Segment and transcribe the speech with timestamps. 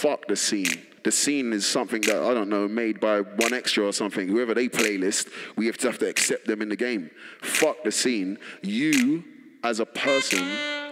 [0.00, 0.86] fuck the scene.
[1.02, 4.28] The scene is something that I don't know, made by one extra or something.
[4.28, 7.10] Whoever they playlist, we have to have to accept them in the game.
[7.40, 8.38] Fuck the scene.
[8.62, 9.24] You,
[9.62, 10.46] as a person,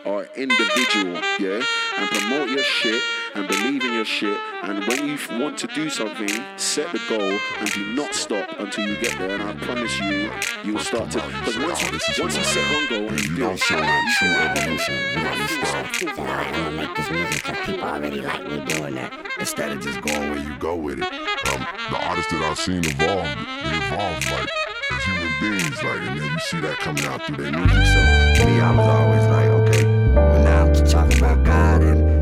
[0.07, 1.63] are individual, yeah,
[1.97, 3.03] and promote your shit
[3.39, 4.37] and believe in your shit.
[4.63, 8.89] And when you want to do something, set the goal and do not stop until
[8.89, 9.31] you get there.
[9.31, 10.31] And I promise you,
[10.65, 11.19] you will start to.
[11.19, 14.17] Because once you once you set one goal and you do don't it, show that
[14.19, 14.95] true evolution.
[15.15, 19.13] You you start, I'm gonna make this music cause people already like me doing that.
[19.39, 21.05] instead of just going where you go with it.
[21.05, 23.25] Um, the artists that I've seen evolve,
[23.63, 24.49] they evolve like
[24.91, 27.87] as human beings, like, and then you see that coming out through their music.
[27.87, 32.18] So me, I was always like, okay, well now I'm talking about God and,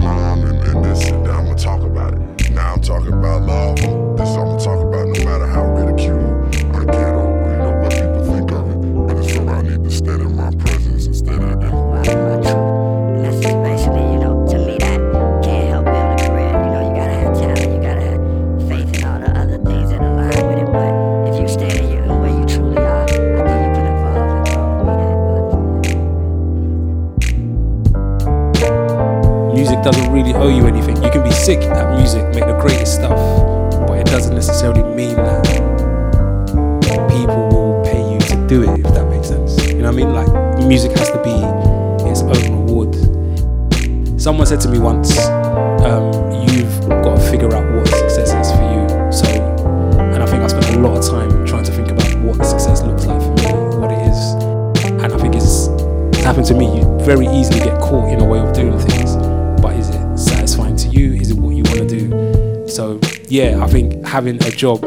[0.00, 1.34] and Islam and, and this and that.
[1.34, 2.50] I'm gonna talk about it.
[2.50, 3.76] Now I'm talking about love.
[3.76, 4.91] This I'm gonna talk about
[29.82, 31.02] doesn't really owe you anything.
[31.02, 33.18] You can be sick at music, make the greatest stuff,
[33.86, 35.44] but it doesn't necessarily mean that
[37.10, 39.56] people will pay you to do it, if that makes sense.
[39.66, 40.12] You know what I mean?
[40.12, 41.34] Like, music has to be
[42.08, 42.94] its own reward.
[44.20, 45.18] Someone said to me once,
[45.82, 46.12] um,
[46.46, 49.12] you've got to figure out what success is for you.
[49.12, 49.26] So,
[49.98, 52.82] and I think I spent a lot of time trying to think about what success
[52.82, 54.92] looks like for me, what it is.
[55.02, 55.66] And I think it's,
[56.22, 56.78] happened to me.
[56.78, 59.11] You very easily get caught in a way of doing things.
[63.32, 64.84] Yeah, I think having a job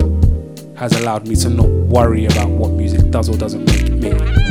[0.78, 4.45] has allowed me to not worry about what music does or doesn't make me.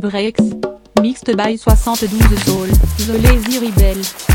[0.00, 0.40] Rex.
[1.00, 2.66] Mixed by 72 Soul.
[2.66, 4.31] The Lazy Rebel.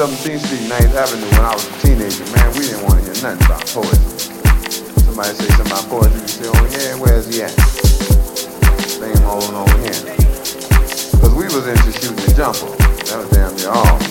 [0.00, 3.20] 17th Street, 9th Avenue, when I was a teenager, man, we didn't want to hear
[3.20, 4.00] nothing about poetry.
[5.04, 7.50] Somebody say something about poetry, we say, oh yeah, where's he at?
[8.80, 10.16] Same on over here.
[11.12, 12.72] Because we was into shooting the jumper.
[13.12, 14.09] That was damn near all.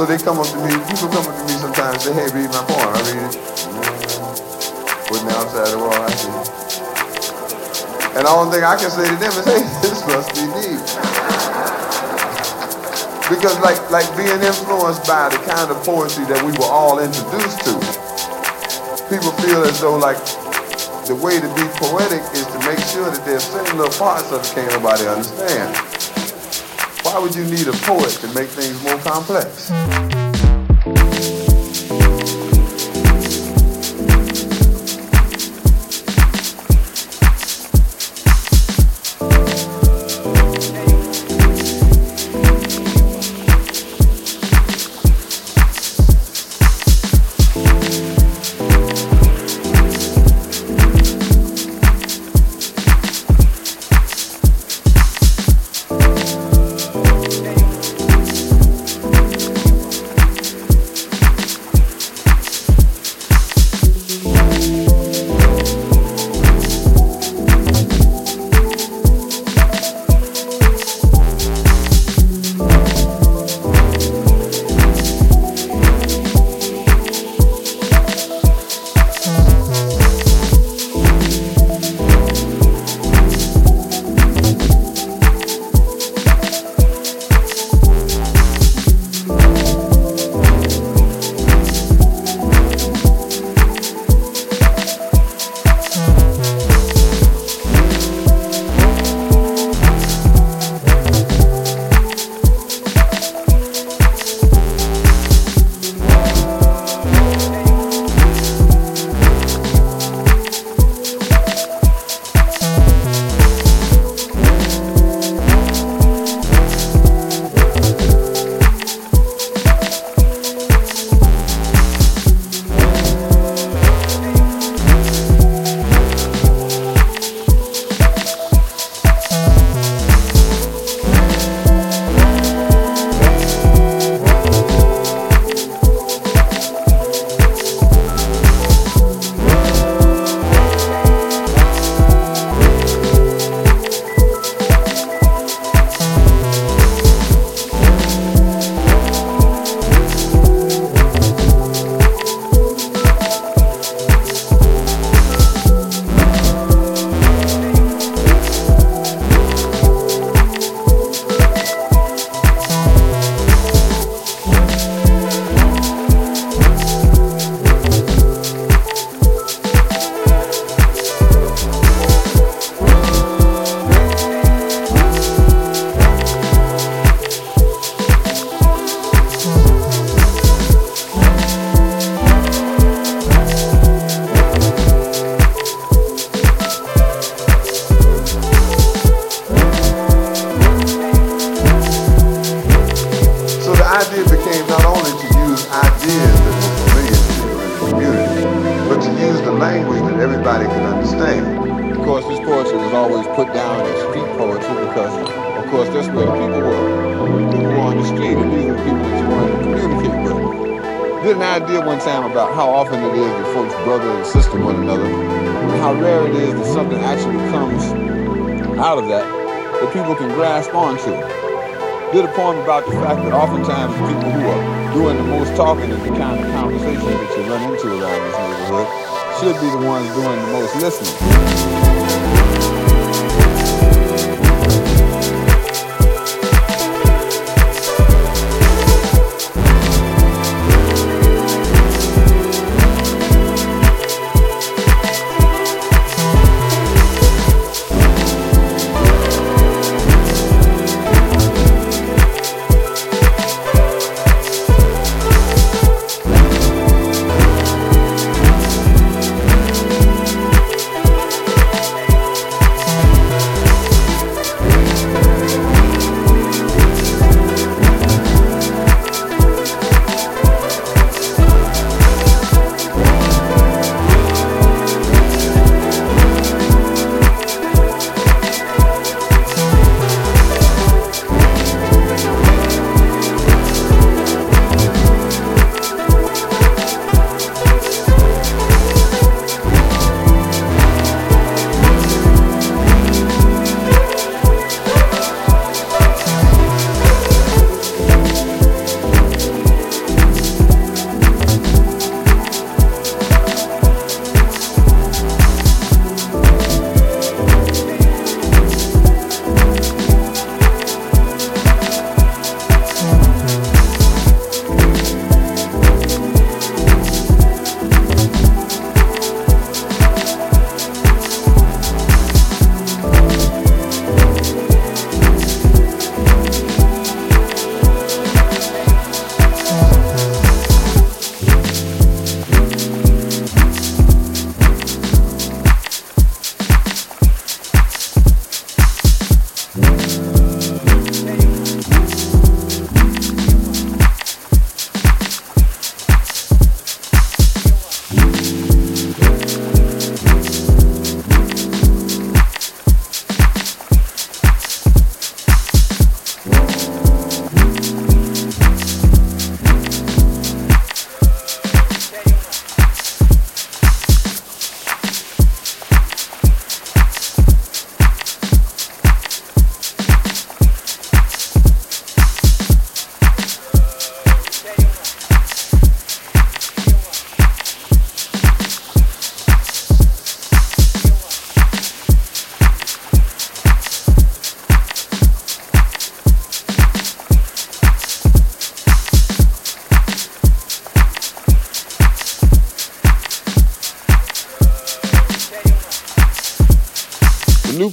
[0.00, 2.32] So they come up to me, people come up to me sometimes and say, hey,
[2.32, 2.88] read my poem.
[2.88, 3.36] I read it.
[5.12, 6.32] Putting it outside the wall, I see.
[8.16, 10.80] And the only thing I can say to them is, hey, this must be deep.
[13.28, 17.60] Because like like being influenced by the kind of poetry that we were all introduced
[17.68, 17.76] to,
[19.12, 20.16] people feel as though like
[21.04, 24.40] the way to be poetic is to make sure that there's certain little parts of
[24.40, 25.76] it can't nobody understand.
[27.10, 30.29] Why would you need a poet to make things more complex?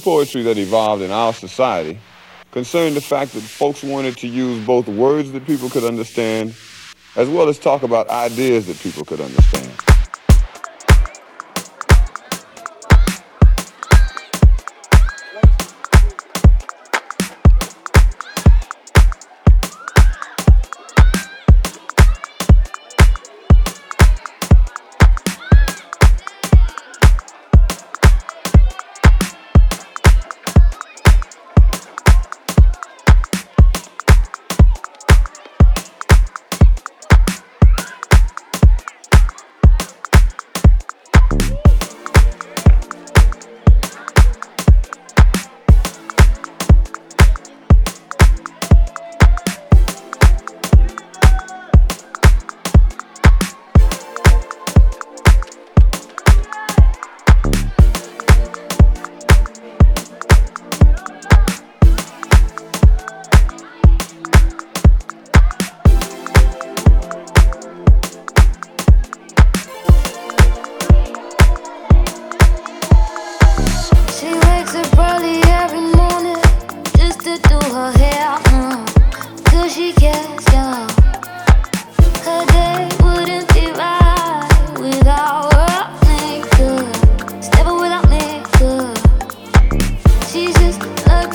[0.08, 1.98] poetry that evolved in our society
[2.50, 6.54] concerned the fact that folks wanted to use both words that people could understand
[7.16, 9.77] as well as talk about ideas that people could understand.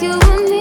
[0.03, 0.52] you and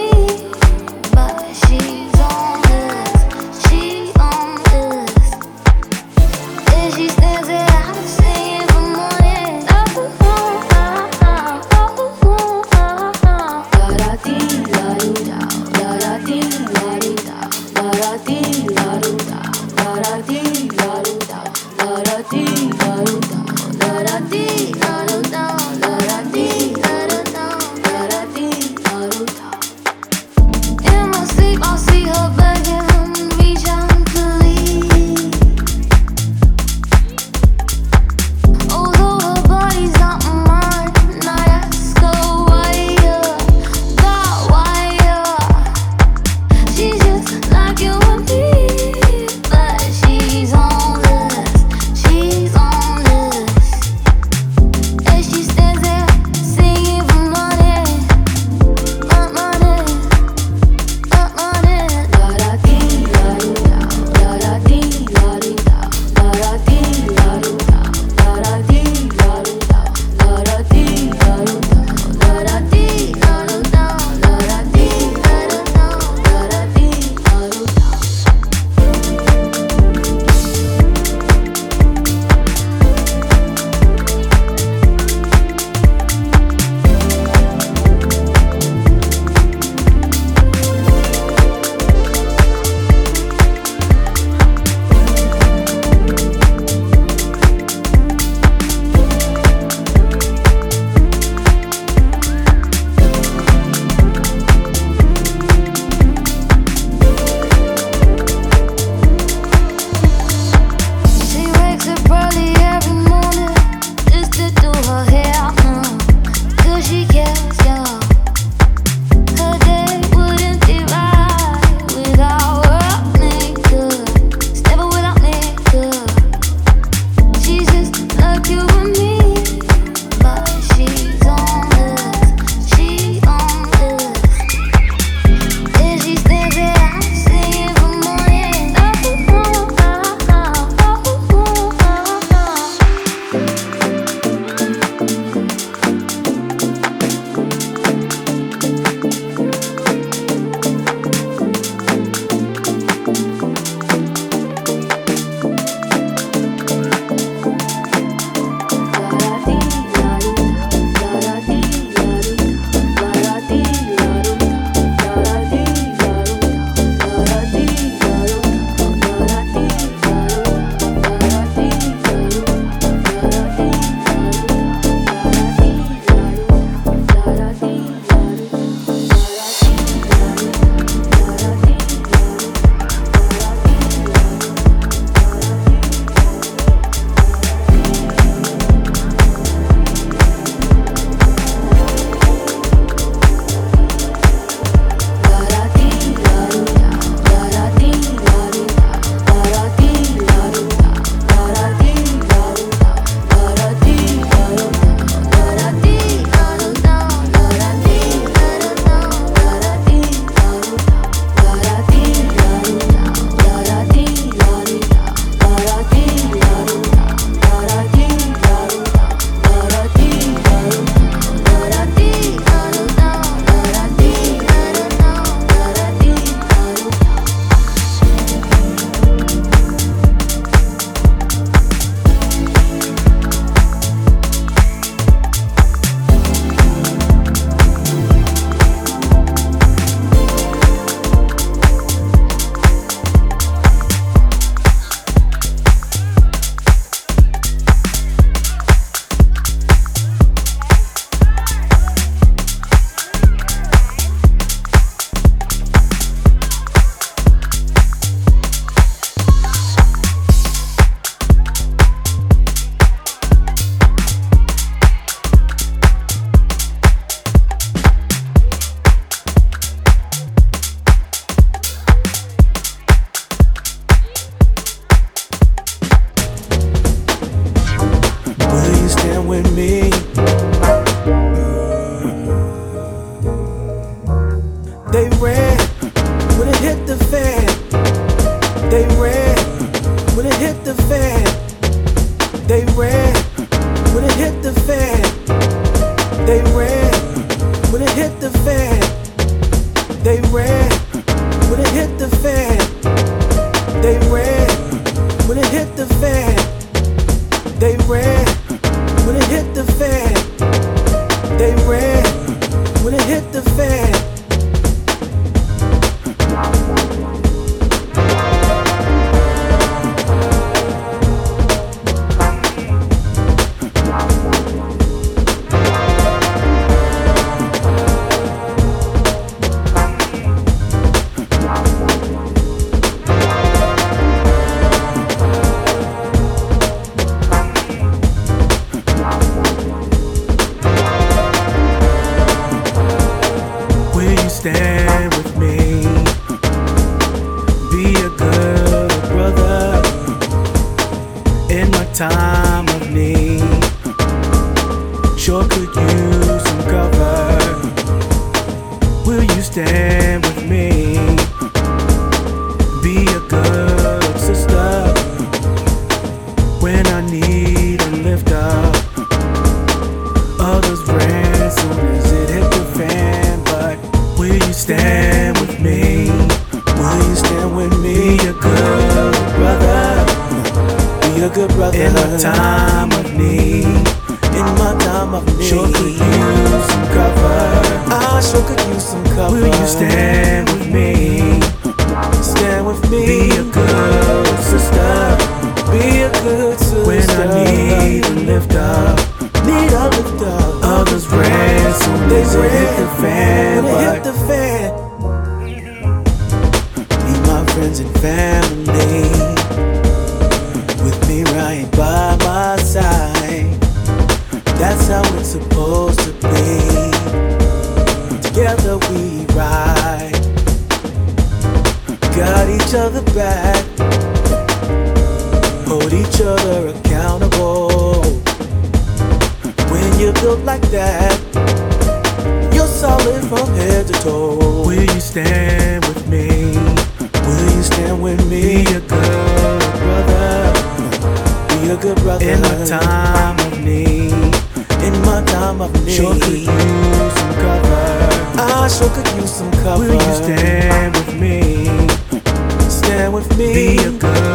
[453.53, 454.32] Be a good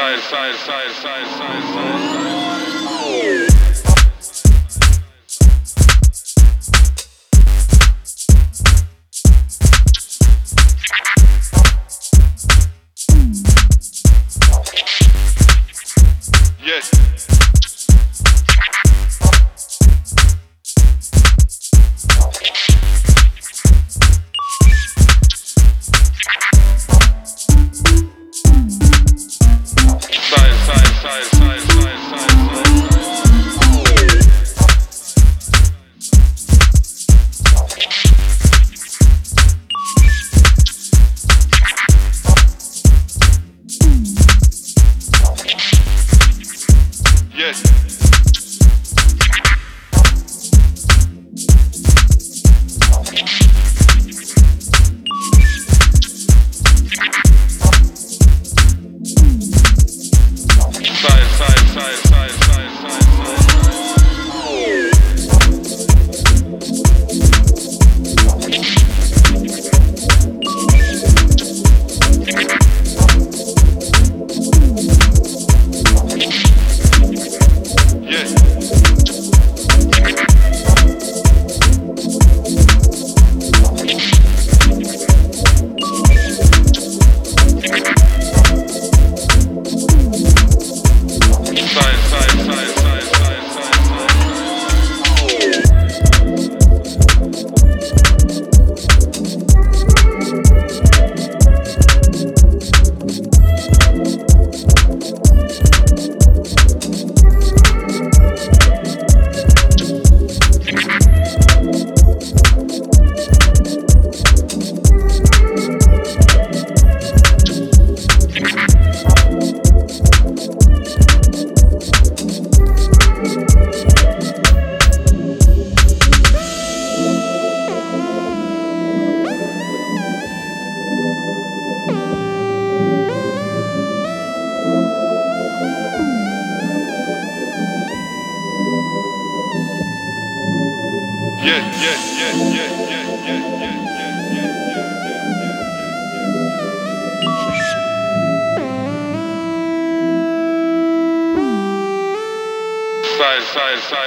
[0.00, 2.29] side, side, side, side, side, side.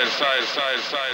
[0.09, 1.12] side, side, side, side.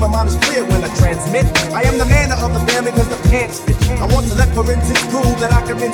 [0.00, 1.44] My mind is clear when I transmit.
[1.76, 3.76] I am the man of the family cause the pants fit.
[4.00, 5.92] I want to let forensics prove that I can been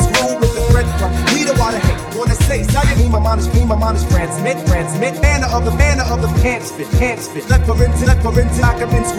[3.45, 5.21] you mean my mind is transmit, transmit.
[5.21, 7.45] Manner of the manner of the pants fit, pants fit.
[7.49, 7.93] Been,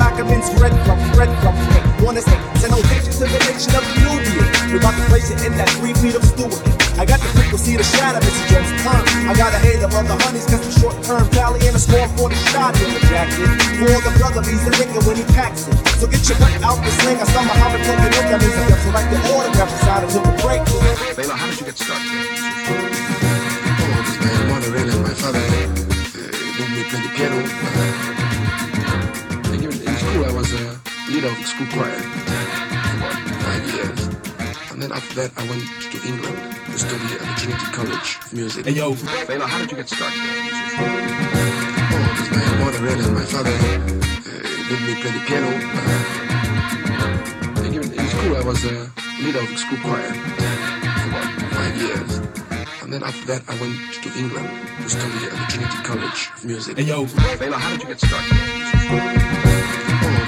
[0.02, 1.54] I can been spread from, spread from.
[1.74, 4.46] Hey, wanna say, send no pictures to the nation of the Nubian.
[4.70, 6.58] We're about to place it in that three feet of Stewart.
[6.98, 8.46] I got the frequency to shatter Mr.
[8.50, 9.02] Jones' turn.
[9.30, 12.08] I got a hate of the honeys, cause the short term tally and a small
[12.18, 13.50] 40 shot in the jacket.
[13.78, 15.78] For the brother, he's the nigga when he packs it.
[16.02, 17.18] So get your butt out the sling.
[17.18, 20.24] I saw Muhammad taking it, that means I got to write the autograph inside until
[20.26, 20.62] the break.
[21.18, 23.37] Layla, how did you get started?
[24.78, 27.40] Oh, my and my father taught me play the piano.
[29.50, 30.78] And even in school, I was a
[31.10, 34.00] leader of the school choir for about five years.
[34.72, 36.38] And then after that, I went to England
[36.70, 38.66] to study at the Trinity College of Music.
[38.66, 38.94] Hey, yo.
[38.94, 40.20] Layla, how did you get started?
[40.78, 40.94] Oh,
[42.22, 45.50] this my mother and my father eh, uh, taught me play the piano.
[47.66, 48.92] And even in school, I was a
[49.26, 52.27] leader of the school choir for about five years.
[52.88, 56.46] And then after that, I went to England to study at the Trinity College of
[56.46, 56.78] Music.
[56.78, 57.04] Hey, yo.
[57.04, 58.32] Layla, how did you get started?
[58.32, 59.12] Oh,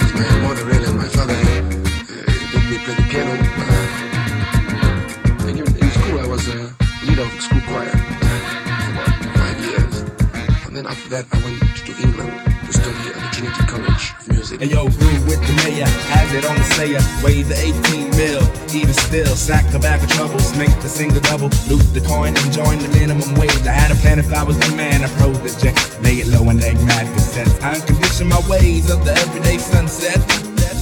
[0.04, 1.40] this my mother really and my father uh,
[2.52, 3.32] taught me play the piano.
[3.64, 3.88] Uh,
[5.48, 6.76] and even in school, I was a
[7.08, 10.04] leader of the school choir for about five years.
[10.68, 12.49] And then after that, I went to England
[12.80, 14.62] the of Music.
[14.62, 18.42] Hey yo, rude with the mayor, has it on the sayer, weigh the 18 mil,
[18.74, 22.88] even still, sack tobacco troubles, make the single double, loot the coin and join the
[22.90, 23.52] minimum wage.
[23.68, 26.64] I had a plan if I was the man, I protege, lay it low and
[26.64, 27.50] egg mad consent.
[27.64, 30.20] I condition my ways of the everyday sunset.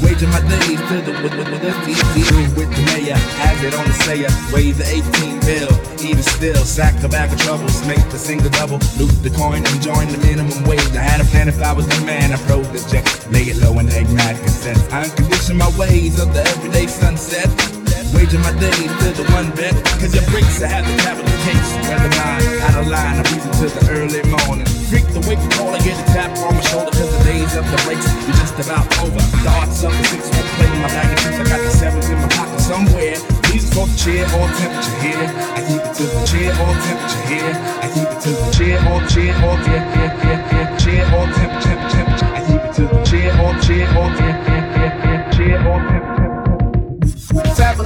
[0.03, 3.85] Waging my days to the with, with, with the with the mayor, has it on
[3.87, 5.96] the sayer, weigh the 18 mil,
[6.37, 10.63] still, sack tobacco troubles, make the single double, loot the coin and join the minimum
[10.65, 10.95] wage.
[10.95, 13.89] I had a plan if I was the man, I protege, lay it low and
[13.89, 14.77] egg mad consent.
[14.93, 17.76] I condition my ways of the everyday sunset.
[18.15, 21.69] Waging my days to the one bet, cause your breaks I have the capital case.
[21.87, 24.67] Whether mine, out of line, I beat it to the early morning.
[24.87, 27.65] Freak the wake call, I get a tap on my shoulder, cause the days of
[27.67, 29.19] the breaks be just about over.
[29.43, 32.17] Darts up the six play in my bag of chips, I got the sevens in
[32.19, 33.15] my pocket somewhere.
[33.47, 35.27] Please for the chair or temperature here.
[35.55, 37.53] I keep it to the chair or temperature here.
[37.79, 41.25] I keep it to the chair or chair or chair, chair, chair, chair, chair or
[41.31, 42.31] temperature, temperature.
[42.31, 44.33] I keep it to the chair or chair or chair,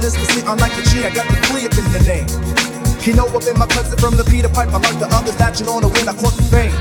[0.02, 2.26] Fabulous to see, unlike the G, I got the clear in the name.
[3.06, 4.74] You know I've been my cousin from the Peter Pipe.
[4.74, 6.74] I like the others latching on to win, I caught the fame.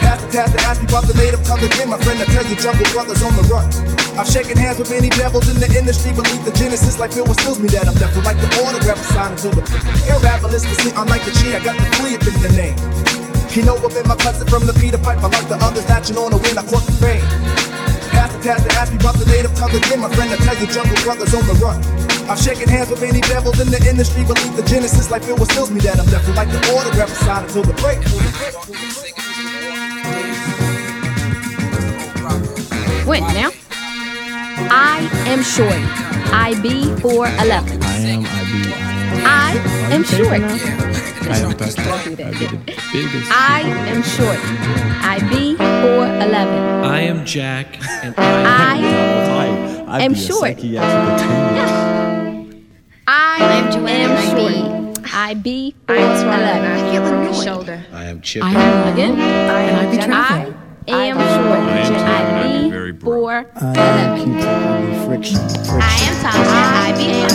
[0.00, 2.16] Pass the task to ask me about the native tongue again, my friend.
[2.16, 3.68] I tell you, jungle brothers on the run.
[4.16, 6.16] I've shaken hands with many devils in the industry.
[6.16, 8.16] Believe the genesis, like Phil stills me that I'm deaf.
[8.24, 9.64] Like the autograph sign to the
[10.08, 12.76] air fabulous to see, unlike the G, I got the clear in the name.
[13.52, 15.20] You know I've been my cousin from the Peter Pipe.
[15.20, 17.26] I like the others latching on to win, I caught the fame.
[18.16, 20.32] Pass the task to ask me about the native tongue again, my friend.
[20.32, 21.76] I tell you, jungle brothers on the run.
[22.30, 24.22] I've shaken hands with many devils in the industry.
[24.22, 26.24] Believe the genesis, like Phil stills me that I'm deaf.
[26.36, 27.98] Like the autograph sign until the break.
[33.04, 33.50] Wait now.
[34.70, 35.74] I am short.
[36.32, 37.82] IB 411.
[37.82, 38.70] I am IB.
[39.26, 39.58] I
[39.90, 40.40] am short.
[41.28, 41.82] I am Pastor.
[41.82, 42.58] IB the
[42.92, 43.32] biggest.
[43.32, 44.38] I am short.
[45.02, 46.84] IB 411.
[46.84, 47.66] I am Jack,
[48.04, 49.00] and I
[49.88, 51.79] I'd am be a short.
[53.40, 53.48] Psychiatric attendant.
[53.48, 55.10] I I'm am Joanne, short.
[55.12, 56.64] IB I'm Swan, 411.
[56.70, 57.78] I feel a shoulder.
[57.92, 58.42] I am Chip.
[58.44, 59.14] I am again.
[59.20, 60.54] I be I traveling.
[60.54, 60.88] am short.
[60.88, 63.14] I am Tim, and I be IB very broke.
[63.54, 64.24] 411.
[64.24, 65.38] Q-tip on friction.
[65.38, 65.80] friction.
[65.80, 66.60] I am Tasha.
[66.84, 67.34] I be am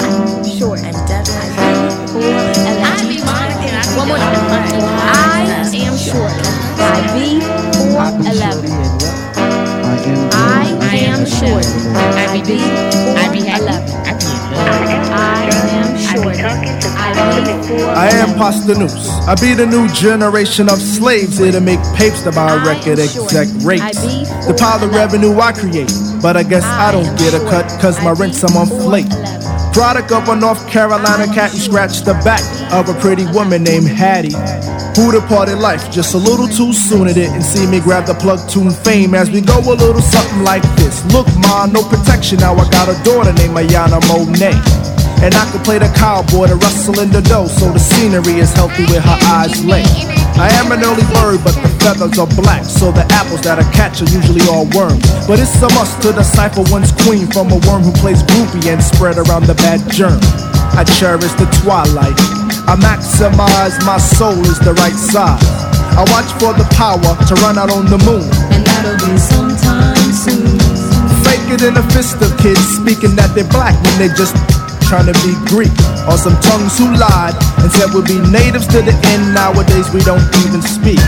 [0.60, 0.80] short.
[0.84, 1.36] And Devin.
[1.36, 2.84] IB 411.
[2.86, 3.66] I be Monica.
[3.66, 4.46] I be One more time.
[5.10, 6.36] I am short.
[6.80, 7.42] IB
[7.92, 8.72] 411.
[10.34, 11.66] I am short.
[11.66, 13.05] IB 411.
[16.48, 19.10] I am Posdnuos.
[19.28, 23.48] I be the new generation of slaves here to make papes to buy record exec
[23.66, 23.98] rates.
[24.46, 25.92] The pile of revenue I create,
[26.22, 29.10] but I guess I don't get a cut cause my rent's a month late.
[29.74, 32.44] Product of a North Carolina cat who scratched the back.
[32.72, 34.36] of a pretty woman named Hattie.
[34.96, 37.08] Who departed life just a little too soon.
[37.08, 40.44] It didn't see me grab the plug tune fame as we go a little something
[40.44, 41.04] like this.
[41.12, 42.40] Look, ma, no protection.
[42.40, 44.95] Now I got a daughter named Ayana Monet.
[45.24, 48.52] And I can play the cowboy to rustle in the dough, so the scenery is
[48.54, 49.86] healthy with her eyes lay.
[50.36, 53.66] I am an early bird, but the feathers are black, so the apples that I
[53.72, 55.00] catch are usually all worms.
[55.24, 58.84] But it's a must to decipher one's queen from a worm who plays groupie and
[58.84, 60.20] spread around the bad germ.
[60.76, 62.20] I cherish the twilight.
[62.68, 65.40] I maximize my soul is the right size.
[65.96, 68.28] I watch for the power to run out on the moon.
[68.52, 70.60] And that'll be sometime soon.
[71.24, 74.36] Fake it in a fist of kids speaking that they're black when they just
[74.86, 75.74] trying to be Greek.
[76.08, 79.34] Or some tongues who lied and said we'll be natives to the end.
[79.34, 81.02] Nowadays we don't even speak.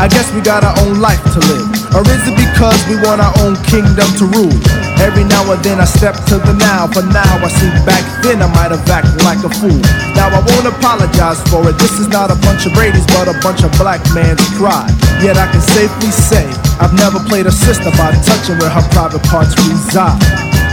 [0.00, 1.68] I guess we got our own life to live.
[1.94, 4.54] Or is it because we want our own kingdom to rule?
[4.98, 8.42] Every now and then I step to the now, but now I see back then
[8.42, 9.78] I might have acted like a fool.
[10.18, 11.78] Now I won't apologize for it.
[11.78, 14.90] This is not a bunch of Brady's, but a bunch of black man's pride.
[15.22, 16.46] Yet I can safely say
[16.82, 20.18] I've never played a sister by touching where her private parts reside.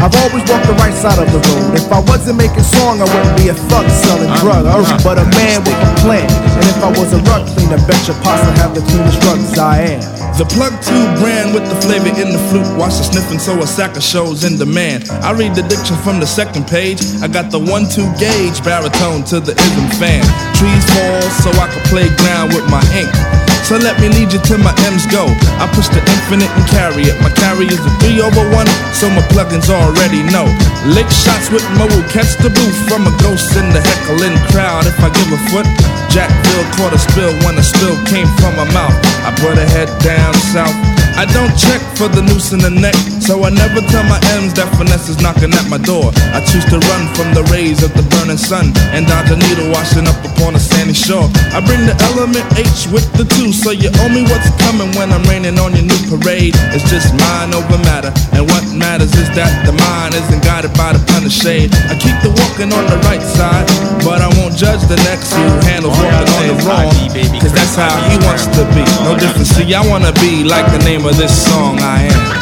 [0.01, 1.77] I've always walked the right side of the road.
[1.77, 4.65] If I wasn't making song, I wouldn't be a thug selling drugs.
[5.05, 6.25] But a man with a plan.
[6.25, 9.97] And if I was a rug cleaner, bet your pasta have the cleanest rugs I
[9.97, 10.01] am.
[10.37, 12.67] The plug two brand with the flavor in the flute.
[12.77, 15.09] Watch the sniffing so a sack of shows in demand.
[15.21, 17.01] I read the diction from the second page.
[17.21, 20.23] I got the one two gauge baritone to the ism fan.
[20.55, 23.40] Trees fall so I can play ground with my ink.
[23.71, 25.31] So let me lead you to my M's go.
[25.55, 27.15] I push the infinite and carry it.
[27.23, 30.43] My carry is a 3 over 1, so my plugins already know.
[30.91, 34.91] Lick shots with my woo, catch the booth from a ghost in the heckling crowd.
[34.91, 35.63] If I give a foot,
[36.11, 38.91] Jackville caught a spill when the spill came from my mouth.
[39.23, 40.75] I put a head down south.
[41.19, 44.53] I don't check for the noose in the neck, so I never tell my M's
[44.57, 46.09] that finesse is knocking at my door.
[46.33, 49.69] I choose to run from the rays of the burning sun and dodge a needle
[49.69, 51.29] washing up upon a sandy shore.
[51.53, 55.13] I bring the element H with the two, so you owe me what's coming when
[55.13, 56.57] I'm raining on your new parade.
[56.73, 60.95] It's just mind over matter, and what matters is that the mind isn't guided by
[60.95, 61.69] the pun of shade.
[61.91, 63.67] I keep the walking on the right side,
[64.01, 66.89] but I won't judge the next who handles walking on the wrong,
[67.37, 68.81] cause that's how he wants to be.
[69.05, 72.40] No difference, see, I wanna be like the name of this song I am.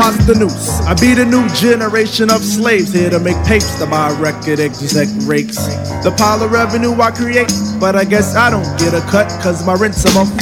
[0.00, 0.80] Am Posdnuos.
[0.88, 5.08] I be the new generation of slaves here to make tapes to buy record exec
[5.28, 5.60] rakes.
[6.00, 9.64] The pile of revenue I create, but I guess I don't get a cut cause
[9.66, 10.32] my rent's a month.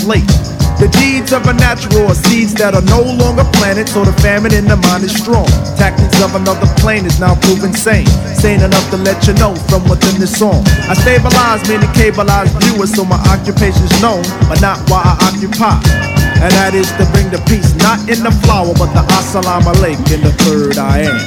[0.78, 4.54] The deeds of a natural are seeds that are no longer planted, so the famine
[4.54, 5.46] in the mind is strong.
[5.74, 8.06] Tactics of another plane is now proven sane.
[8.38, 10.62] Sane enough to let you know from within the song.
[10.86, 16.17] I stabilize many cableized viewers, so my occupation's known, but not why I occupy.
[16.38, 20.06] And that is to bring the peace, not in the flower, but the assalamu alaikum
[20.14, 21.18] in the third I am.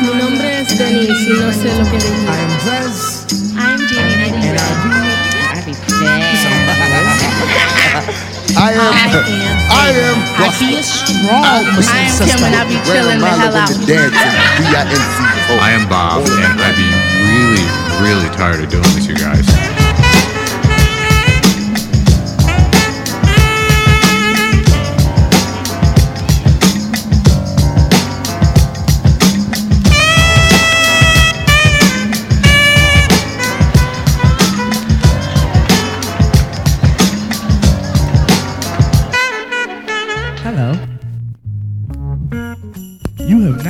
[0.00, 2.24] Mi nombre es Denise y no sé lo que decir.
[2.24, 3.28] I am Zez.
[3.52, 5.08] I'm Jenny and I be
[8.56, 8.90] I am.
[9.70, 10.16] I am.
[10.40, 11.44] I feel strong.
[11.44, 13.68] I am Kim and I be chilling the hell out.
[15.60, 16.88] I am Bob, and I'd be
[17.28, 17.64] really,
[18.00, 19.77] really tired of doing this, you guys.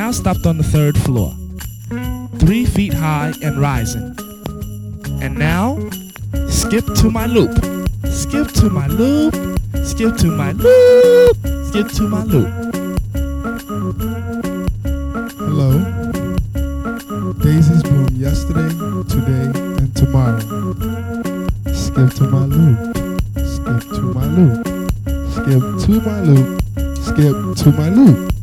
[0.08, 1.34] Now stopped on the third floor,
[2.38, 4.16] three feet high and rising.
[5.20, 5.76] And now,
[6.48, 7.52] skip to my loop.
[8.06, 9.34] Skip to my loop.
[9.84, 11.36] Skip to my loop.
[11.66, 12.48] Skip to my loop.
[15.36, 15.72] Hello.
[17.42, 18.70] Daisies bloom yesterday,
[19.12, 20.40] today, and tomorrow.
[21.74, 22.96] Skip to my loop.
[23.44, 24.66] Skip to my loop.
[25.34, 26.62] Skip to my loop.
[26.96, 28.37] Skip to my loop.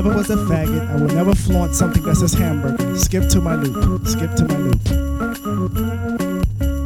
[0.00, 2.96] If I ever was a faggot, I will never flaunt something that says hamburger.
[2.96, 4.08] Skip to my loop.
[4.08, 4.82] Skip to my loop.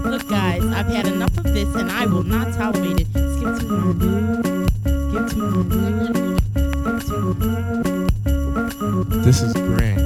[0.04, 3.06] Look, guys, I've had enough of this and I will not tolerate it.
[3.06, 4.44] Skip to my loop.
[4.82, 6.40] Skip to my loop.
[6.82, 7.18] Skip to
[9.06, 10.00] my This is Grant.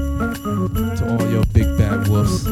[0.99, 2.47] To all your big bad wolves,